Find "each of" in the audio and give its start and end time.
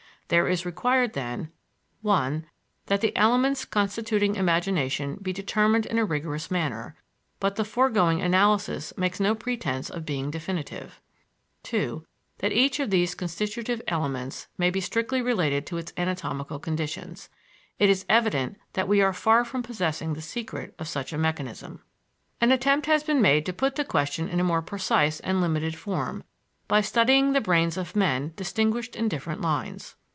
12.53-12.91